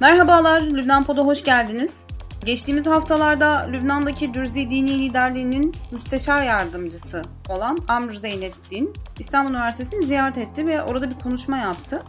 Merhabalar, 0.00 0.62
Lübnan 0.62 1.04
Pod'a 1.04 1.20
hoş 1.20 1.44
geldiniz. 1.44 1.90
Geçtiğimiz 2.44 2.86
haftalarda 2.86 3.68
Lübnan'daki 3.72 4.34
Dürzi 4.34 4.70
Dini 4.70 4.98
Liderliği'nin 4.98 5.74
müsteşar 5.90 6.42
yardımcısı 6.42 7.22
olan 7.48 7.78
Amr 7.88 8.12
Zeynettin 8.12 8.92
İstanbul 9.18 9.50
Üniversitesi'ni 9.50 10.06
ziyaret 10.06 10.38
etti 10.38 10.66
ve 10.66 10.82
orada 10.82 11.10
bir 11.10 11.14
konuşma 11.14 11.56
yaptı. 11.56 12.02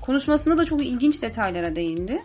Konuşmasında 0.00 0.58
da 0.58 0.64
çok 0.64 0.84
ilginç 0.84 1.22
detaylara 1.22 1.76
değindi. 1.76 2.22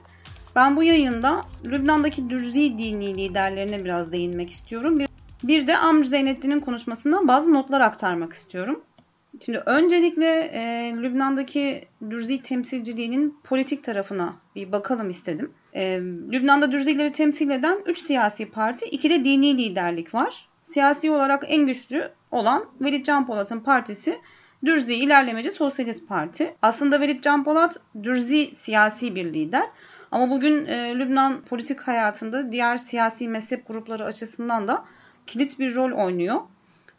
Ben 0.56 0.76
bu 0.76 0.84
yayında 0.84 1.42
Lübnan'daki 1.66 2.30
Dürzi 2.30 2.78
dini 2.78 3.18
liderlerine 3.18 3.84
biraz 3.84 4.12
değinmek 4.12 4.50
istiyorum. 4.50 5.00
Bir, 5.44 5.68
de 5.68 5.78
Amr 5.78 6.04
Zeynettin'in 6.04 6.60
konuşmasından 6.60 7.28
bazı 7.28 7.54
notlar 7.54 7.82
aktarmak 7.82 8.34
istiyorum. 8.34 8.84
Şimdi 9.46 9.58
öncelikle 9.66 10.52
e, 10.54 10.94
Lübnan'daki 10.98 11.82
Dürzi 12.10 12.42
temsilciliğinin 12.42 13.38
politik 13.44 13.84
tarafına 13.84 14.36
bir 14.56 14.72
bakalım 14.72 15.10
istedim. 15.10 15.54
E, 15.74 16.00
Lübnan'da 16.32 16.72
Dürzileri 16.72 17.12
temsil 17.12 17.50
eden 17.50 17.80
3 17.86 17.98
siyasi 17.98 18.50
parti, 18.50 18.86
2 18.86 19.10
de 19.10 19.24
dini 19.24 19.58
liderlik 19.58 20.14
var. 20.14 20.48
Siyasi 20.62 21.12
olarak 21.12 21.44
en 21.48 21.66
güçlü 21.66 22.10
olan 22.32 22.66
Velid 22.82 23.06
Can 23.06 23.28
Polat'ın 23.28 23.60
partisi 23.60 24.20
Dürzi 24.66 24.96
İlerlemeci 24.96 25.52
Sosyalist 25.52 26.08
Parti. 26.08 26.56
Aslında 26.62 27.02
Velid 27.02 27.24
Can 27.24 27.44
Polat 27.44 27.80
Dürzi 28.04 28.56
siyasi 28.56 29.16
bir 29.16 29.34
lider. 29.34 29.70
Ama 30.12 30.30
bugün 30.30 30.66
e, 30.66 31.00
Lübnan 31.00 31.42
politik 31.42 31.80
hayatında 31.80 32.52
diğer 32.52 32.78
siyasi 32.78 33.28
mezhep 33.28 33.68
grupları 33.68 34.06
açısından 34.06 34.68
da 34.68 34.86
kilit 35.28 35.60
bir 35.60 35.76
rol 35.76 35.92
oynuyor. 36.06 36.42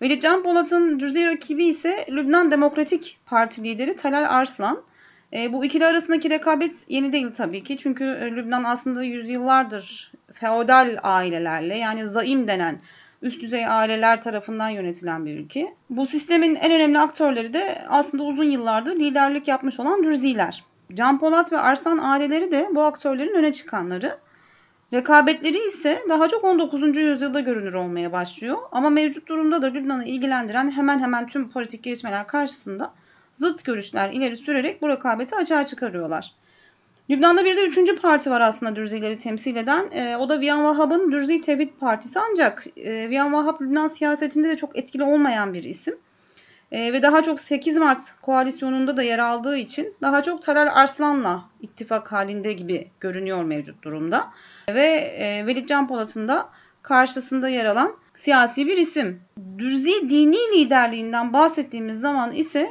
Velid 0.05 0.23
Can 0.23 0.43
Polat'ın 0.43 0.99
cüz'i 0.99 1.27
rakibi 1.27 1.65
ise 1.65 2.05
Lübnan 2.11 2.51
Demokratik 2.51 3.19
Parti 3.27 3.65
lideri 3.65 3.97
Talal 3.97 4.25
Arslan. 4.25 4.83
E, 5.33 5.53
bu 5.53 5.65
ikili 5.65 5.87
arasındaki 5.87 6.31
rekabet 6.31 6.75
yeni 6.89 7.13
değil 7.13 7.33
tabii 7.37 7.63
ki. 7.63 7.77
Çünkü 7.77 8.05
e, 8.05 8.31
Lübnan 8.31 8.65
aslında 8.65 9.03
yüzyıllardır 9.03 10.13
feodal 10.33 10.97
ailelerle 11.03 11.77
yani 11.77 12.09
zaim 12.09 12.49
denen 12.49 12.81
üst 13.23 13.43
düzey 13.43 13.67
aileler 13.67 14.23
tarafından 14.23 14.69
yönetilen 14.69 15.27
bir 15.27 15.39
ülke. 15.39 15.75
Bu 15.91 16.07
sistemin 16.07 16.55
en 16.55 16.73
önemli 16.73 16.99
aktörleri 16.99 17.53
de 17.53 17.79
aslında 17.89 18.23
uzun 18.23 18.51
yıllardır 18.51 18.97
liderlik 18.97 19.49
yapmış 19.49 19.81
olan 19.81 20.03
Dürziler. 20.03 20.65
Can 20.95 21.19
Polat 21.19 21.53
ve 21.53 21.59
Arslan 21.59 21.99
aileleri 21.99 22.51
de 22.51 22.69
bu 22.75 22.83
aktörlerin 22.83 23.35
öne 23.35 23.53
çıkanları. 23.53 24.19
Rekabetleri 24.95 25.59
ise 25.59 26.03
daha 26.09 26.29
çok 26.29 26.45
19. 26.45 26.97
yüzyılda 26.97 27.41
görünür 27.41 27.75
olmaya 27.75 28.13
başlıyor. 28.13 28.59
Ama 28.73 28.91
mevcut 28.91 29.29
durumda 29.29 29.63
da 29.63 29.67
Lübnan'ı 29.67 30.05
ilgilendiren 30.05 30.71
hemen 30.71 30.99
hemen 30.99 31.27
tüm 31.27 31.49
politik 31.49 31.83
gelişmeler 31.83 32.27
karşısında 32.27 32.93
zıt 33.33 33.65
görüşler 33.65 34.11
ileri 34.13 34.37
sürerek 34.37 34.83
bu 34.83 34.89
rekabeti 34.89 35.37
açığa 35.37 35.67
çıkarıyorlar. 35.67 36.33
Lübnan'da 37.11 37.45
bir 37.45 37.57
de 37.57 37.67
üçüncü 37.67 37.97
parti 37.97 38.31
var 38.31 38.41
aslında 38.41 38.77
Dürzileri 38.77 39.19
temsil 39.19 39.57
eden. 39.57 39.91
E, 39.93 40.17
o 40.17 40.29
da 40.29 40.41
Viyan 40.41 40.65
Vahab'ın 40.65 41.13
Dürzi 41.13 41.41
Tevhid 41.41 41.71
Partisi 41.81 42.19
ancak 42.31 42.67
e, 42.77 43.11
Viyan 43.11 43.33
Vahab 43.33 43.61
Lübnan 43.61 43.89
siyasetinde 43.89 44.49
de 44.49 44.57
çok 44.57 44.79
etkili 44.79 45.05
olmayan 45.05 45.55
bir 45.55 45.65
isim. 45.65 45.99
E, 46.75 46.93
ve 46.93 47.03
daha 47.03 47.23
çok 47.23 47.41
8 47.41 47.77
Mart 47.77 48.15
koalisyonunda 48.23 48.97
da 48.97 49.03
yer 49.03 49.19
aldığı 49.19 49.57
için 49.57 49.95
daha 50.03 50.23
çok 50.23 50.43
Tarar 50.43 50.67
Arslan'la 50.67 51.45
ittifak 51.61 52.13
halinde 52.13 52.53
gibi 52.53 52.89
görünüyor 53.01 53.45
mevcut 53.45 53.83
durumda. 53.83 54.31
Ve 54.69 54.87
e, 55.19 55.47
Velid 55.47 55.69
Can 55.69 55.89
Polat'ın 55.89 56.29
da 56.29 56.49
karşısında 56.83 57.49
yer 57.49 57.65
alan 57.65 57.97
siyasi 58.15 58.67
bir 58.67 58.77
isim. 58.77 59.21
Dürzi 59.59 60.11
dini 60.11 60.57
liderliğinden 60.57 61.33
bahsettiğimiz 61.33 62.01
zaman 62.01 62.33
ise 62.33 62.71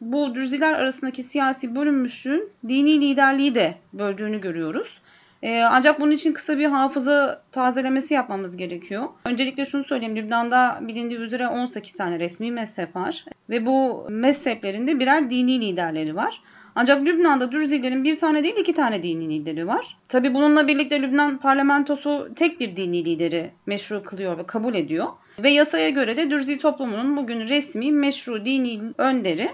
bu 0.00 0.34
Dürziler 0.34 0.74
arasındaki 0.74 1.22
siyasi 1.22 1.76
bölünmüşlüğün 1.76 2.50
dini 2.68 3.00
liderliği 3.00 3.54
de 3.54 3.74
böldüğünü 3.92 4.40
görüyoruz. 4.40 5.00
Ee, 5.42 5.62
ancak 5.70 6.00
bunun 6.00 6.10
için 6.10 6.32
kısa 6.32 6.58
bir 6.58 6.64
hafıza 6.64 7.42
tazelemesi 7.52 8.14
yapmamız 8.14 8.56
gerekiyor. 8.56 9.08
Öncelikle 9.24 9.66
şunu 9.66 9.84
söyleyeyim. 9.84 10.16
Lübnan'da 10.16 10.78
bilindiği 10.80 11.18
üzere 11.18 11.48
18 11.48 11.92
tane 11.92 12.18
resmi 12.18 12.52
mezhep 12.52 12.96
var. 12.96 13.24
Ve 13.50 13.66
bu 13.66 14.06
mezheplerinde 14.10 15.00
birer 15.00 15.30
dini 15.30 15.60
liderleri 15.60 16.16
var. 16.16 16.42
Ancak 16.74 17.04
Lübnan'da 17.04 17.52
Dürzilerin 17.52 18.04
bir 18.04 18.18
tane 18.18 18.44
değil 18.44 18.56
iki 18.56 18.74
tane 18.74 19.02
dini 19.02 19.28
lideri 19.28 19.66
var. 19.66 19.96
Tabi 20.08 20.34
bununla 20.34 20.68
birlikte 20.68 21.02
Lübnan 21.02 21.38
parlamentosu 21.38 22.28
tek 22.36 22.60
bir 22.60 22.76
dini 22.76 23.04
lideri 23.04 23.50
meşru 23.66 24.02
kılıyor 24.02 24.38
ve 24.38 24.46
kabul 24.46 24.74
ediyor. 24.74 25.06
Ve 25.38 25.50
yasaya 25.50 25.88
göre 25.88 26.16
de 26.16 26.30
Dürzi 26.30 26.58
toplumunun 26.58 27.16
bugün 27.16 27.48
resmi 27.48 27.92
meşru 27.92 28.44
dini 28.44 28.80
önderi 28.98 29.48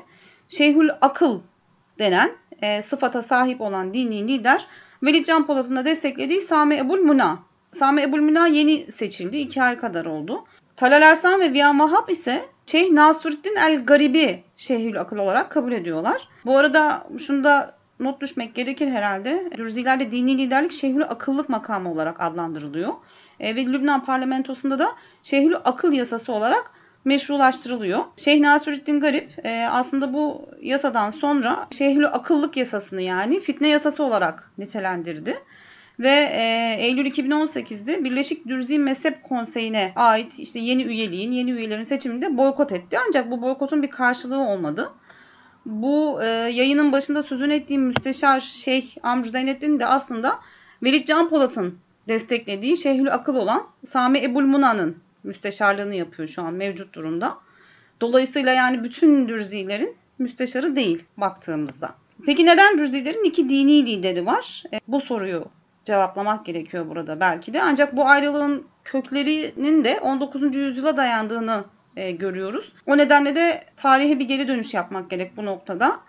Şeyhül 0.48 0.90
Akıl 1.00 1.40
denen 1.98 2.30
e, 2.62 2.82
sıfata 2.82 3.22
sahip 3.22 3.60
olan 3.60 3.94
dini 3.94 4.28
lider 4.28 4.66
Velid 5.02 5.26
Can 5.26 5.46
Polat'ın 5.46 5.76
da 5.76 5.84
desteklediği 5.84 6.40
Sami 6.40 6.76
Ebul 6.76 6.98
Muna. 6.98 7.38
Sami 7.72 8.02
Ebul 8.02 8.20
Muna 8.20 8.46
yeni 8.46 8.92
seçildi. 8.92 9.38
iki 9.38 9.62
ay 9.62 9.76
kadar 9.76 10.06
oldu. 10.06 10.44
Talal 10.76 11.02
Ersan 11.02 11.40
ve 11.40 11.52
Viyan 11.52 11.78
Vahap 11.80 12.10
ise 12.10 12.44
Şeyh 12.66 12.90
Nasruddin 12.90 13.56
El 13.56 13.84
Garibi 13.84 14.44
Şeyhül 14.56 15.00
Akıl 15.00 15.18
olarak 15.18 15.50
kabul 15.50 15.72
ediyorlar. 15.72 16.28
Bu 16.44 16.58
arada 16.58 17.06
şunu 17.18 17.44
da 17.44 17.74
not 18.00 18.20
düşmek 18.20 18.54
gerekir 18.54 18.88
herhalde. 18.88 19.50
Dürzilerde 19.56 20.10
dini 20.10 20.38
liderlik 20.38 20.72
Şeyhül 20.72 21.02
Akıllık 21.02 21.48
makamı 21.48 21.92
olarak 21.92 22.20
adlandırılıyor. 22.20 22.92
E, 23.40 23.56
ve 23.56 23.66
Lübnan 23.66 24.04
parlamentosunda 24.04 24.78
da 24.78 24.92
Şeyhül 25.22 25.54
Akıl 25.64 25.92
yasası 25.92 26.32
olarak 26.32 26.70
meşrulaştırılıyor. 27.04 28.04
Şeyh 28.16 28.40
Nasruddin 28.40 29.00
Garip 29.00 29.46
e, 29.46 29.68
aslında 29.70 30.12
bu 30.12 30.48
yasadan 30.60 31.10
sonra 31.10 31.66
Şeyhül 31.70 32.06
Akıllık 32.06 32.56
yasasını 32.56 33.02
yani 33.02 33.40
fitne 33.40 33.68
yasası 33.68 34.02
olarak 34.02 34.50
nitelendirdi 34.58 35.38
ve 36.00 36.30
e, 36.32 36.74
Eylül 36.78 37.06
2018'de 37.06 38.04
Birleşik 38.04 38.48
Dürzi 38.48 38.78
Mezhep 38.78 39.22
Konseyi'ne 39.22 39.92
ait 39.96 40.38
işte 40.38 40.58
yeni 40.58 40.82
üyeliğin, 40.82 41.30
yeni 41.32 41.50
üyelerin 41.50 41.82
seçiminde 41.82 42.36
boykot 42.36 42.72
etti. 42.72 42.98
Ancak 43.08 43.30
bu 43.30 43.42
boykotun 43.42 43.82
bir 43.82 43.90
karşılığı 43.90 44.40
olmadı. 44.40 44.92
Bu 45.66 46.22
e, 46.22 46.26
yayının 46.26 46.92
başında 46.92 47.22
sözünü 47.22 47.54
ettiğim 47.54 47.82
müsteşar 47.82 48.40
Şeyh 48.40 48.96
Amr 49.02 49.24
Zeynettin 49.24 49.80
de 49.80 49.86
aslında 49.86 50.40
Velid 50.82 51.06
Can 51.06 51.28
Polat'ın 51.28 51.78
desteklediği 52.08 52.76
Şeyhül 52.76 53.14
Akıl 53.14 53.36
olan 53.36 53.66
Sami 53.84 54.18
Ebul 54.18 54.44
Muna'nın 54.44 54.96
müsteşarlığını 55.24 55.94
yapıyor 55.94 56.28
şu 56.28 56.42
an 56.42 56.54
mevcut 56.54 56.94
durumda. 56.94 57.38
Dolayısıyla 58.00 58.52
yani 58.52 58.84
bütün 58.84 59.28
Dürzilerin 59.28 59.96
müsteşarı 60.18 60.76
değil 60.76 61.04
baktığımızda. 61.16 61.94
Peki 62.26 62.46
neden 62.46 62.78
Dürzilerin 62.78 63.24
iki 63.24 63.48
dini 63.48 63.86
lideri 63.86 64.26
var? 64.26 64.62
E, 64.74 64.80
bu 64.88 65.00
soruyu 65.00 65.44
cevaplamak 65.84 66.46
gerekiyor 66.46 66.88
burada 66.88 67.20
belki 67.20 67.52
de. 67.52 67.62
Ancak 67.62 67.96
bu 67.96 68.06
ayrılığın 68.06 68.66
köklerinin 68.84 69.84
de 69.84 70.00
19. 70.00 70.56
yüzyıla 70.56 70.96
dayandığını 70.96 71.64
e, 71.96 72.10
görüyoruz. 72.10 72.72
O 72.86 72.98
nedenle 72.98 73.36
de 73.36 73.64
tarihe 73.76 74.18
bir 74.18 74.24
geri 74.24 74.48
dönüş 74.48 74.74
yapmak 74.74 75.10
gerek 75.10 75.36
bu 75.36 75.44
noktada. 75.44 76.00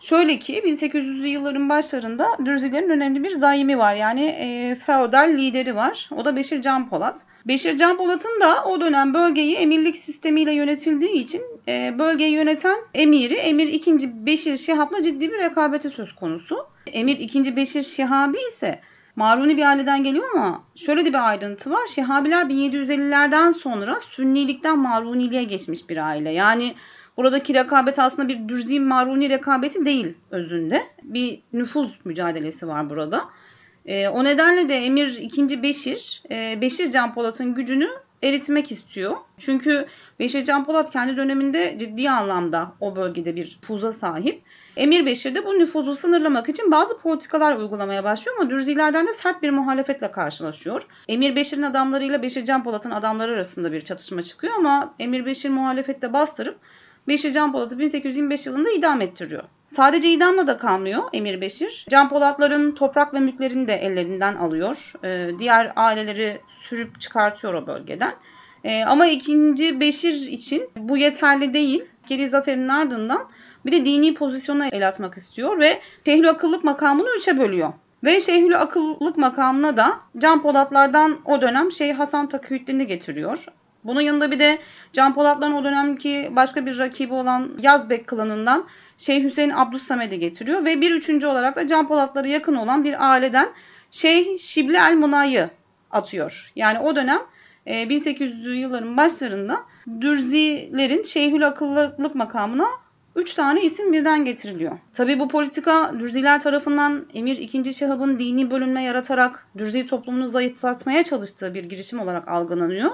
Şöyle 0.00 0.38
ki 0.38 0.62
1800'lü 0.64 1.26
yılların 1.26 1.68
başlarında 1.68 2.26
Dürzilerin 2.44 2.90
önemli 2.90 3.24
bir 3.24 3.36
zaimi 3.36 3.78
var. 3.78 3.94
Yani 3.94 4.24
e, 4.24 4.76
feodal 4.86 5.28
lideri 5.28 5.76
var. 5.76 6.08
O 6.16 6.24
da 6.24 6.36
Beşir 6.36 6.62
Can 6.62 6.88
Polat. 6.88 7.24
Beşir 7.46 7.76
Can 7.76 7.96
Polat'ın 7.96 8.40
da 8.40 8.64
o 8.64 8.80
dönem 8.80 9.14
bölgeyi 9.14 9.56
emirlik 9.56 9.96
sistemiyle 9.96 10.52
yönetildiği 10.52 11.12
için 11.12 11.42
e, 11.68 11.98
bölgeyi 11.98 12.32
yöneten 12.32 12.76
emiri 12.94 13.34
Emir 13.34 13.68
II. 13.68 14.26
Beşir 14.26 14.56
Şihab'la 14.56 15.02
ciddi 15.02 15.32
bir 15.32 15.38
rekabeti 15.38 15.90
söz 15.90 16.14
konusu. 16.14 16.56
Emir 16.86 17.18
II. 17.18 17.56
Beşir 17.56 17.82
Şihabi 17.82 18.38
ise 18.48 18.80
Maruni 19.16 19.56
bir 19.56 19.68
aileden 19.68 20.02
geliyor 20.02 20.24
ama 20.34 20.62
şöyle 20.74 21.06
de 21.06 21.08
bir 21.08 21.28
ayrıntı 21.28 21.70
var. 21.70 21.86
Şehabiler 21.86 22.44
1750'lerden 22.44 23.52
sonra 23.52 24.00
Sünnilikten 24.00 24.78
Maruniliğe 24.78 25.44
geçmiş 25.44 25.88
bir 25.88 26.08
aile. 26.08 26.30
Yani 26.30 26.74
buradaki 27.16 27.54
rekabet 27.54 27.98
aslında 27.98 28.28
bir 28.28 28.48
Dürzi 28.48 28.80
Maruni 28.80 29.30
rekabeti 29.30 29.84
değil 29.84 30.14
özünde. 30.30 30.82
Bir 31.02 31.40
nüfuz 31.52 31.98
mücadelesi 32.04 32.68
var 32.68 32.90
burada. 32.90 33.24
E, 33.86 34.08
o 34.08 34.24
nedenle 34.24 34.68
de 34.68 34.76
Emir 34.76 35.18
II. 35.18 35.62
Beşir, 35.62 36.22
e, 36.30 36.60
Beşir 36.60 36.90
Can 36.90 37.14
Polat'ın 37.14 37.54
gücünü 37.54 37.88
eritmek 38.22 38.72
istiyor. 38.72 39.16
Çünkü 39.38 39.86
Beşir 40.18 40.44
Can 40.44 40.64
Polat 40.64 40.90
kendi 40.90 41.16
döneminde 41.16 41.76
ciddi 41.78 42.10
anlamda 42.10 42.72
o 42.80 42.96
bölgede 42.96 43.36
bir 43.36 43.58
nüfuza 43.62 43.92
sahip. 43.92 44.42
Emir 44.76 45.06
Beşir 45.06 45.34
de 45.34 45.46
bu 45.46 45.58
nüfuzu 45.58 45.94
sınırlamak 45.94 46.48
için 46.48 46.70
bazı 46.70 46.98
politikalar 46.98 47.56
uygulamaya 47.56 48.04
başlıyor 48.04 48.36
ama 48.40 48.50
Dürzilerden 48.50 49.06
de 49.06 49.12
sert 49.12 49.42
bir 49.42 49.50
muhalefetle 49.50 50.10
karşılaşıyor. 50.10 50.82
Emir 51.08 51.36
Beşir'in 51.36 51.62
adamlarıyla 51.62 52.22
Beşir 52.22 52.44
Can 52.44 52.64
Polat'ın 52.64 52.90
adamları 52.90 53.32
arasında 53.32 53.72
bir 53.72 53.80
çatışma 53.80 54.22
çıkıyor 54.22 54.52
ama 54.56 54.94
Emir 54.98 55.26
Beşir 55.26 55.50
muhalefette 55.50 56.12
bastırıp 56.12 56.58
Beşir 57.08 57.32
Can 57.32 57.52
Polat'ı 57.52 57.78
1825 57.78 58.46
yılında 58.46 58.70
idam 58.70 59.00
ettiriyor. 59.00 59.42
Sadece 59.66 60.10
idamla 60.10 60.46
da 60.46 60.56
kalmıyor 60.56 61.02
Emir 61.12 61.40
Beşir. 61.40 61.86
Can 61.90 62.08
Polatların 62.08 62.72
toprak 62.72 63.14
ve 63.14 63.20
mülklerini 63.20 63.68
de 63.68 63.74
ellerinden 63.74 64.34
alıyor. 64.34 64.92
Ee, 65.04 65.30
diğer 65.38 65.72
aileleri 65.76 66.40
sürüp 66.60 67.00
çıkartıyor 67.00 67.54
o 67.54 67.66
bölgeden. 67.66 68.12
Ee, 68.64 68.84
ama 68.84 69.06
ikinci 69.06 69.80
Beşir 69.80 70.14
için 70.14 70.70
bu 70.76 70.96
yeterli 70.96 71.54
değil. 71.54 71.84
Geri 72.06 72.28
zaferin 72.28 72.68
ardından 72.68 73.28
bir 73.66 73.72
de 73.72 73.84
dini 73.84 74.14
pozisyona 74.14 74.68
el 74.68 74.88
atmak 74.88 75.16
istiyor 75.16 75.58
ve 75.58 75.80
şehri 76.04 76.30
akıllık 76.30 76.64
makamını 76.64 77.08
üçe 77.16 77.38
bölüyor. 77.38 77.72
Ve 78.04 78.20
Şeyhül 78.20 78.60
Akıllık 78.60 79.16
makamına 79.16 79.76
da 79.76 80.00
Can 80.18 80.42
Polatlardan 80.42 81.18
o 81.24 81.40
dönem 81.40 81.72
Şeyh 81.72 81.98
Hasan 81.98 82.28
Takıyüddin'i 82.28 82.86
getiriyor. 82.86 83.46
Bunun 83.86 84.00
yanında 84.00 84.30
bir 84.30 84.38
de 84.38 84.58
Can 84.92 85.14
Polatların 85.14 85.52
o 85.52 85.64
dönemki 85.64 86.28
başka 86.36 86.66
bir 86.66 86.78
rakibi 86.78 87.14
olan 87.14 87.50
Yazbek 87.62 88.06
klanından 88.06 88.66
Şeyh 88.98 89.24
Hüseyin 89.24 89.50
Abdüssamed'i 89.50 90.18
getiriyor. 90.18 90.64
Ve 90.64 90.80
bir 90.80 90.90
üçüncü 90.90 91.26
olarak 91.26 91.56
da 91.56 91.66
Can 91.66 91.88
Polatlara 91.88 92.28
yakın 92.28 92.54
olan 92.54 92.84
bir 92.84 93.10
aileden 93.10 93.48
Şeyh 93.90 94.38
Şibli 94.38 94.76
El 94.76 94.96
Munay'ı 94.96 95.50
atıyor. 95.90 96.52
Yani 96.56 96.78
o 96.78 96.96
dönem 96.96 97.20
1800'lü 97.66 98.52
e, 98.52 98.58
yılların 98.58 98.96
başlarında 98.96 99.62
Dürzilerin 100.00 101.02
Şeyhül 101.02 101.46
Akıllılık 101.46 102.14
makamına 102.14 102.66
3 103.16 103.34
tane 103.34 103.62
isim 103.62 103.92
birden 103.92 104.24
getiriliyor. 104.24 104.78
Tabi 104.92 105.20
bu 105.20 105.28
politika 105.28 105.94
Dürziler 105.98 106.40
tarafından 106.40 107.06
Emir 107.14 107.36
II. 107.36 107.74
Şahab'ın 107.74 108.18
dini 108.18 108.50
bölünme 108.50 108.82
yaratarak 108.82 109.46
Dürzi 109.58 109.86
toplumunu 109.86 110.28
zayıflatmaya 110.28 111.04
çalıştığı 111.04 111.54
bir 111.54 111.64
girişim 111.64 112.00
olarak 112.00 112.28
algılanıyor. 112.28 112.90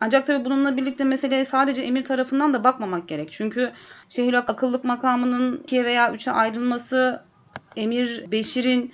Ancak 0.00 0.26
tabi 0.26 0.44
bununla 0.44 0.76
birlikte 0.76 1.04
meseleye 1.04 1.44
sadece 1.44 1.82
emir 1.82 2.04
tarafından 2.04 2.54
da 2.54 2.64
bakmamak 2.64 3.08
gerek. 3.08 3.32
Çünkü 3.32 3.72
şehir 4.08 4.34
akıllık 4.34 4.84
makamının 4.84 5.56
2'ye 5.56 5.84
veya 5.84 6.06
3'e 6.06 6.32
ayrılması 6.32 7.22
Emir 7.76 8.30
Beşir'in 8.30 8.92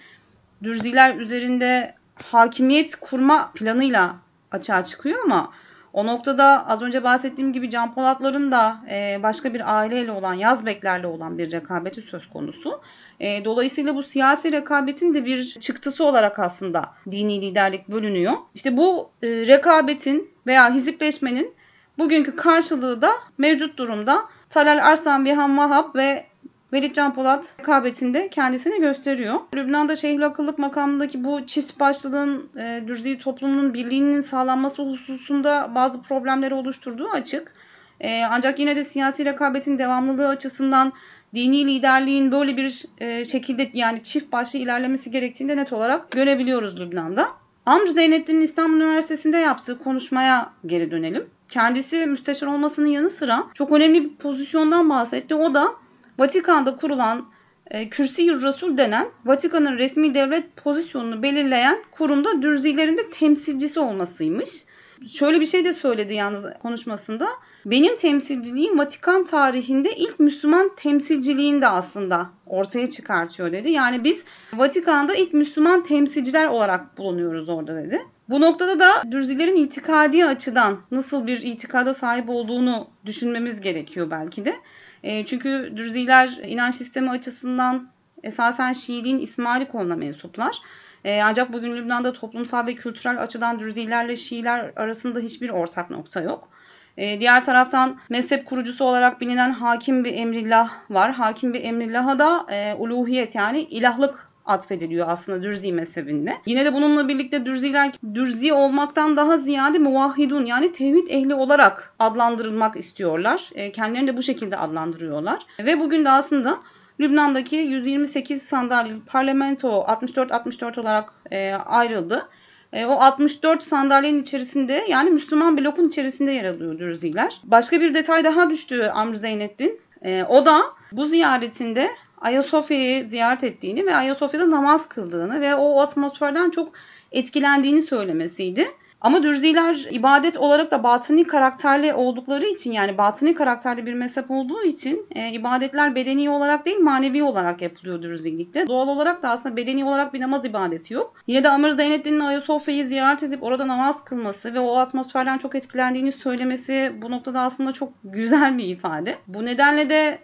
Dürziler 0.63 1.17
üzerinde 1.17 1.95
hakimiyet 2.15 2.97
kurma 2.97 3.53
planıyla 3.55 4.17
açığa 4.53 4.85
çıkıyor 4.85 5.19
ama 5.25 5.53
o 5.93 6.07
noktada 6.07 6.67
az 6.69 6.83
önce 6.83 7.05
bahsettiğim 7.05 7.53
gibi 7.53 7.71
Can 7.71 7.95
Polatların 7.95 8.53
da 8.53 8.77
e, 8.91 9.21
başka 9.23 9.55
bir 9.55 9.79
aileyle 9.79 10.13
olan, 10.13 10.35
Yazbeklerle 10.35 11.07
olan 11.07 11.39
bir 11.39 11.53
rekabeti 11.53 12.03
söz 12.03 12.29
konusu. 12.29 12.81
E, 13.21 13.45
dolayısıyla 13.45 13.95
bu 13.95 14.03
siyasi 14.03 14.53
rekabetin 14.53 15.15
de 15.15 15.25
bir 15.25 15.45
çıktısı 15.45 16.05
olarak 16.05 16.39
aslında 16.39 16.95
dini 17.11 17.43
liderlik 17.43 17.89
bölünüyor. 17.89 18.33
İşte 18.55 18.77
bu 18.77 19.11
e, 19.23 19.27
rekabetin 19.29 20.31
veya 20.47 20.75
hizipleşmenin 20.75 21.55
bugünkü 21.99 22.37
karşılığı 22.37 23.03
da 23.03 23.11
mevcut 23.39 23.79
durumda 23.79 24.25
Talal 24.51 24.79
Arslan 24.79 25.25
Bihan 25.25 25.59
Vahap 25.59 25.97
ve 25.97 26.32
Velid 26.73 26.97
Polat 27.15 27.55
rekabetinde 27.61 28.29
kendisini 28.29 28.81
gösteriyor. 28.81 29.41
Lübnan'da 29.55 29.97
Şeyhül 29.97 30.27
Akıllık 30.27 30.59
makamındaki 30.59 31.25
bu 31.25 31.47
çift 31.47 31.81
başlılığın 31.81 32.49
e, 32.59 32.83
Dürzi 32.87 33.19
toplumunun 33.19 33.75
birliğinin 33.75 34.21
sağlanması 34.21 34.83
hususunda 34.83 35.71
bazı 35.75 36.03
problemleri 36.03 36.55
oluşturduğu 36.55 37.09
açık. 37.09 37.55
E, 38.01 38.25
ancak 38.31 38.59
yine 38.59 38.77
de 38.77 38.85
siyasi 38.85 39.25
rekabetin 39.25 39.79
devamlılığı 39.79 40.29
açısından 40.29 40.93
dini 41.35 41.67
liderliğin 41.67 42.33
böyle 42.33 42.57
bir 42.57 42.85
e, 42.99 43.25
şekilde 43.25 43.71
yani 43.73 44.03
çift 44.03 44.33
başlı 44.33 44.59
ilerlemesi 44.59 45.11
gerektiğini 45.11 45.57
net 45.57 45.73
olarak 45.73 46.11
görebiliyoruz 46.11 46.81
Lübnan'da. 46.81 47.29
Amr 47.67 47.87
Zeynettin'in 47.87 48.41
İstanbul 48.41 48.77
Üniversitesi'nde 48.77 49.37
yaptığı 49.37 49.79
konuşmaya 49.79 50.53
geri 50.67 50.91
dönelim. 50.91 51.27
Kendisi 51.49 52.07
müsteşar 52.07 52.47
olmasının 52.47 52.87
yanı 52.87 53.11
sıra 53.11 53.45
çok 53.55 53.73
önemli 53.73 54.05
bir 54.05 54.17
pozisyondan 54.17 54.91
bahsetti. 54.91 55.35
O 55.35 55.55
da 55.55 55.82
Vatikan'da 56.19 56.77
kurulan 56.77 57.27
e, 57.71 57.89
Kürsi 57.89 58.43
Rasul 58.43 58.77
denen 58.77 59.07
Vatikan'ın 59.25 59.79
resmi 59.79 60.15
devlet 60.15 60.57
pozisyonunu 60.57 61.23
belirleyen 61.23 61.79
kurumda 61.91 62.43
dürzilerin 62.43 62.97
de 62.97 63.11
temsilcisi 63.11 63.81
olmasıymış. 63.81 64.65
Şöyle 65.09 65.41
bir 65.41 65.47
şey 65.47 65.65
de 65.65 65.75
söyledi 65.75 66.15
yalnız 66.15 66.45
konuşmasında. 66.63 67.29
Benim 67.67 67.97
temsilciliğim 67.97 68.79
Vatikan 68.79 69.25
tarihinde 69.25 69.97
ilk 69.97 70.21
Müslüman 70.21 70.71
temsilciliğini 70.77 71.63
de 71.63 71.69
aslında 71.69 72.31
ortaya 72.47 72.91
çıkartıyor 72.91 73.53
dedi. 73.53 73.71
Yani 73.71 74.05
biz 74.05 74.25
Vatikan'da 74.53 75.15
ilk 75.15 75.35
Müslüman 75.35 75.85
temsilciler 75.85 76.47
olarak 76.47 76.99
bulunuyoruz 76.99 77.49
orada 77.49 77.77
dedi. 77.77 78.03
Bu 78.29 78.41
noktada 78.41 78.81
da 78.81 79.03
dürzilerin 79.11 79.57
itikadi 79.57 80.27
açıdan 80.27 80.81
nasıl 80.91 81.27
bir 81.27 81.43
itikada 81.43 81.95
sahip 81.95 82.29
olduğunu 82.29 82.89
düşünmemiz 83.07 83.61
gerekiyor 83.61 84.11
belki 84.11 84.45
de. 84.45 84.55
E, 85.03 85.27
çünkü 85.27 85.73
Dürziler 85.77 86.29
inanç 86.47 86.75
sistemi 86.75 87.11
açısından 87.11 87.89
esasen 88.23 88.73
Şiiliğin 88.73 89.19
İsmaili 89.19 89.69
koluna 89.69 89.97
mensuplar. 89.97 90.59
E, 91.05 91.23
ancak 91.23 91.53
bugün 91.53 91.77
Lübnan'da 91.77 92.13
toplumsal 92.13 92.67
ve 92.67 92.75
kültürel 92.75 93.23
açıdan 93.23 93.61
Dürzilerle 93.61 94.17
Şiiler 94.17 94.73
arasında 94.77 95.21
hiçbir 95.21 95.51
ortak 95.51 95.91
nokta 95.91 96.21
yok. 96.21 96.49
E, 96.97 97.21
diğer 97.21 97.45
taraftan 97.45 98.01
mezhep 98.09 98.47
kurucusu 98.47 98.85
olarak 98.85 99.21
bilinen 99.21 99.51
Hakim 99.51 100.05
bir 100.05 100.15
Emrillah 100.15 100.71
var. 100.91 101.13
Hakim 101.13 101.55
bir 101.55 101.65
Emrillah'a 101.65 102.19
da 102.19 102.47
uluhiyet 102.79 103.35
yani 103.35 103.61
ilahlık 103.61 104.32
atfediliyor 104.47 105.09
aslında 105.09 105.43
Dürzi 105.43 105.73
mezhebinde. 105.73 106.37
Yine 106.47 106.65
de 106.65 106.75
bununla 106.75 107.09
birlikte 107.09 107.47
Dürziler 107.47 107.93
Dürzi 108.15 108.53
olmaktan 108.53 109.17
daha 109.17 109.39
ziyade 109.39 109.79
muvahhidun 109.79 110.45
yani 110.45 110.73
tevhid 110.73 111.09
ehli 111.09 111.35
olarak 111.35 111.95
adlandırılmak 111.99 112.77
istiyorlar. 112.77 113.51
E, 113.55 113.73
kendilerini 113.73 114.09
de 114.09 114.17
bu 114.17 114.23
şekilde 114.23 114.57
adlandırıyorlar. 114.57 115.47
Ve 115.59 115.81
bugün 115.81 116.05
de 116.05 116.11
aslında 116.11 116.61
Lübnan'daki 117.01 117.57
128 117.57 118.43
sandalye 118.43 118.93
parlamento 119.07 119.69
64-64 119.69 120.81
olarak 120.81 121.13
e, 121.31 121.53
ayrıldı. 121.55 122.29
E, 122.73 122.87
o 122.87 122.93
64 122.93 123.63
sandalyenin 123.63 124.23
içerisinde 124.23 124.85
yani 124.89 125.11
Müslüman 125.11 125.59
blokun 125.59 125.89
içerisinde 125.89 126.33
yer 126.33 126.45
alıyor 126.45 126.79
Dürziler. 126.79 127.41
Başka 127.45 127.81
bir 127.81 127.95
detay 127.95 128.25
daha 128.25 128.51
düştü 128.51 128.83
Amr 128.95 129.15
Zeynettin. 129.15 129.81
E, 130.05 130.25
o 130.25 130.47
da 130.47 130.63
bu 130.93 131.05
ziyaretinde 131.05 131.91
Ayasofya'yı 132.21 133.09
ziyaret 133.09 133.45
ettiğini 133.45 133.87
ve 133.87 133.97
Ayasofya'da 133.97 134.51
namaz 134.51 134.89
kıldığını 134.89 135.41
ve 135.41 135.55
o 135.55 135.81
atmosferden 135.81 136.51
çok 136.51 136.73
etkilendiğini 137.13 137.83
söylemesiydi. 137.83 138.69
Ama 139.03 139.23
Dürziler 139.23 139.87
ibadet 139.91 140.37
olarak 140.37 140.71
da 140.71 140.83
batıni 140.83 141.25
karakterli 141.25 141.95
oldukları 141.95 142.47
için 142.47 142.73
yani 142.73 142.99
batıni 142.99 143.35
karakterli 143.35 143.87
bir 143.87 143.95
mezhep 143.95 144.31
olduğu 144.31 144.63
için 144.63 145.07
e, 145.15 145.33
ibadetler 145.33 145.95
bedeni 145.95 146.31
olarak 146.31 146.67
değil 146.67 146.79
manevi 146.79 147.23
olarak 147.23 147.63
yapılıyor 147.63 148.03
Dürzilikte. 148.03 148.67
Doğal 148.67 148.89
olarak 148.89 149.23
da 149.23 149.31
aslında 149.31 149.57
bedeni 149.57 149.85
olarak 149.85 150.15
bir 150.15 150.21
namaz 150.21 150.45
ibadeti 150.45 150.95
yok. 150.95 151.15
Yine 151.27 151.45
de 151.45 151.49
Amr 151.49 151.71
Zeynettin'in 151.71 152.21
Ayasofya'yı 152.21 152.87
ziyaret 152.87 153.23
edip 153.23 153.43
orada 153.43 153.69
namaz 153.69 154.05
kılması 154.05 154.55
ve 154.55 154.61
o 154.61 154.77
atmosferden 154.77 155.39
çok 155.39 155.55
etkilendiğini 155.55 156.13
söylemesi 156.13 156.93
bu 157.03 157.11
noktada 157.11 157.41
aslında 157.41 157.73
çok 157.73 157.93
güzel 158.05 158.59
bir 158.59 158.65
ifade. 158.65 159.19
Bu 159.27 159.45
nedenle 159.45 159.91
de 159.91 160.19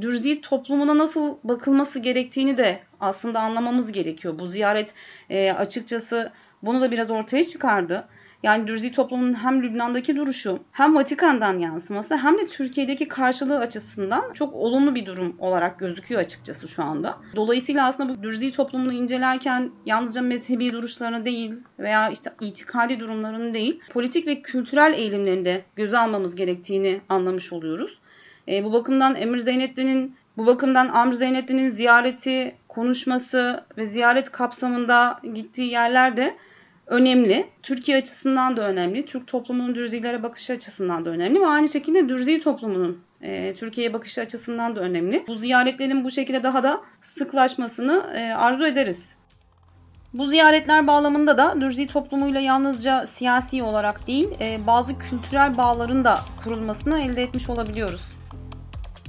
Dürzi 0.00 0.40
toplumuna 0.40 0.98
nasıl 0.98 1.36
bakılması 1.44 1.98
gerektiğini 1.98 2.56
de 2.56 2.78
aslında 3.00 3.40
anlamamız 3.40 3.92
gerekiyor. 3.92 4.38
Bu 4.38 4.46
ziyaret 4.46 4.94
e, 5.30 5.52
açıkçası 5.52 6.32
bunu 6.62 6.80
da 6.80 6.90
biraz 6.90 7.10
ortaya 7.10 7.44
çıkardı. 7.44 8.08
Yani 8.42 8.66
Dürzi 8.66 8.92
toplumunun 8.92 9.32
hem 9.32 9.62
Lübnan'daki 9.62 10.16
duruşu 10.16 10.58
hem 10.72 10.94
Vatikan'dan 10.94 11.58
yansıması 11.58 12.16
hem 12.16 12.38
de 12.38 12.46
Türkiye'deki 12.46 13.08
karşılığı 13.08 13.58
açısından 13.58 14.32
çok 14.34 14.54
olumlu 14.54 14.94
bir 14.94 15.06
durum 15.06 15.36
olarak 15.38 15.78
gözüküyor 15.78 16.20
açıkçası 16.20 16.68
şu 16.68 16.82
anda. 16.82 17.18
Dolayısıyla 17.36 17.86
aslında 17.86 18.08
bu 18.08 18.22
Dürzi 18.22 18.52
toplumunu 18.52 18.92
incelerken 18.92 19.70
yalnızca 19.86 20.22
mezhebi 20.22 20.72
duruşlarını 20.72 21.24
değil 21.24 21.54
veya 21.78 22.08
işte 22.08 22.30
itikadi 22.40 23.00
durumlarını 23.00 23.54
değil 23.54 23.80
politik 23.90 24.26
ve 24.26 24.42
kültürel 24.42 24.94
eğilimlerini 24.94 25.44
de 25.44 25.64
göze 25.76 25.98
almamız 25.98 26.34
gerektiğini 26.34 27.00
anlamış 27.08 27.52
oluyoruz. 27.52 27.98
E, 28.48 28.64
bu 28.64 28.72
bakımdan 28.72 29.14
Emir 29.14 29.38
Zeynettin'in 29.38 30.16
bu 30.36 30.46
bakımdan 30.46 30.88
Amr 30.88 31.12
Zeynettin'in 31.12 31.70
ziyareti, 31.70 32.54
konuşması 32.68 33.64
ve 33.78 33.86
ziyaret 33.86 34.30
kapsamında 34.30 35.20
gittiği 35.34 35.70
yerler 35.70 36.16
de 36.16 36.36
önemli. 36.92 37.46
Türkiye 37.62 37.98
açısından 37.98 38.56
da 38.56 38.68
önemli. 38.68 39.06
Türk 39.06 39.26
toplumunun 39.26 39.74
dürzilere 39.74 40.22
bakışı 40.22 40.52
açısından 40.52 41.04
da 41.04 41.10
önemli 41.10 41.40
ve 41.40 41.46
aynı 41.46 41.68
şekilde 41.68 42.08
dürzi 42.08 42.40
toplumunun 42.40 42.98
e, 43.22 43.54
Türkiye'ye 43.54 43.92
bakışı 43.92 44.20
açısından 44.20 44.76
da 44.76 44.80
önemli. 44.80 45.24
Bu 45.28 45.34
ziyaretlerin 45.34 46.04
bu 46.04 46.10
şekilde 46.10 46.42
daha 46.42 46.62
da 46.62 46.80
sıklaşmasını 47.00 48.12
e, 48.16 48.32
arzu 48.32 48.66
ederiz. 48.66 48.98
Bu 50.14 50.26
ziyaretler 50.26 50.86
bağlamında 50.86 51.38
da 51.38 51.60
Dürzi 51.60 51.86
toplumuyla 51.86 52.40
yalnızca 52.40 53.06
siyasi 53.06 53.62
olarak 53.62 54.06
değil, 54.06 54.28
e, 54.40 54.58
bazı 54.66 54.98
kültürel 54.98 55.56
bağların 55.56 56.04
da 56.04 56.18
kurulmasını 56.44 57.00
elde 57.00 57.22
etmiş 57.22 57.48
olabiliyoruz. 57.48 58.08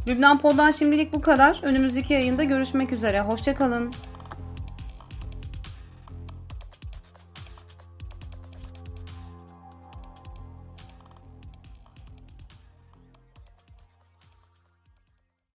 Lübnan 0.07 0.37
Pod'dan 0.37 0.71
şimdilik 0.71 1.13
bu 1.13 1.21
kadar. 1.21 1.59
Önümüzdeki 1.63 2.13
yayında 2.13 2.43
görüşmek 2.43 2.91
üzere. 2.91 3.21
Hoşçakalın. 3.21 3.93